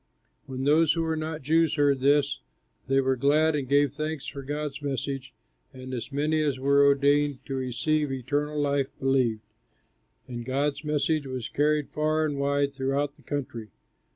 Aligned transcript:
'"When 0.47 0.63
those 0.63 0.93
who 0.93 1.03
were 1.03 1.15
not 1.15 1.43
Jews 1.43 1.75
heard 1.75 1.99
this, 1.99 2.39
they 2.87 3.01
were 3.01 3.15
glad 3.15 3.55
and 3.55 3.69
gave 3.69 3.93
thanks 3.93 4.25
for 4.25 4.41
God's 4.41 4.81
message; 4.81 5.31
and 5.75 5.93
as 5.93 6.11
many 6.11 6.41
as 6.41 6.57
were 6.57 6.83
ordained 6.83 7.45
to 7.45 7.53
receive 7.53 8.11
eternal 8.11 8.59
life 8.59 8.87
believed, 8.99 9.41
and 10.27 10.43
God's 10.43 10.83
message 10.83 11.27
was 11.27 11.49
carried 11.49 11.91
far 11.91 12.25
and 12.25 12.39
wide 12.39 12.73
throughout 12.73 13.15
the 13.15 13.21
country. 13.21 13.69